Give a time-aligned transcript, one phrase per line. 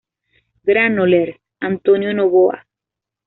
[0.65, 2.65] Granollers, Antonio Novoa.